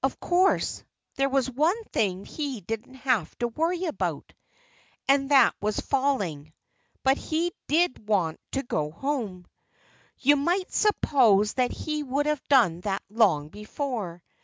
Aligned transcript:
Of 0.00 0.20
course, 0.20 0.84
there 1.16 1.28
was 1.28 1.50
one 1.50 1.82
thing 1.86 2.24
he 2.24 2.60
didn't 2.60 2.94
have 2.94 3.36
to 3.38 3.48
worry 3.48 3.86
about 3.86 4.32
and 5.08 5.30
that 5.32 5.56
was 5.60 5.80
falling. 5.80 6.52
But 7.02 7.16
he 7.16 7.52
did 7.66 8.06
want 8.08 8.38
to 8.52 8.62
go 8.62 8.92
home. 8.92 9.44
You 10.18 10.36
might 10.36 10.70
suppose 10.72 11.54
that 11.54 11.72
he 11.72 12.04
would 12.04 12.26
have 12.26 12.46
done 12.46 12.82
that 12.82 13.02
long 13.10 13.48
before. 13.48 14.22